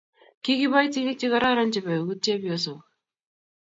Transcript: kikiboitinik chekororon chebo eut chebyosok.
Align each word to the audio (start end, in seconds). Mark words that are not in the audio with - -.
kikiboitinik 0.43 1.17
chekororon 1.19 1.71
chebo 1.73 1.91
eut 1.97 2.19
chebyosok. 2.23 2.81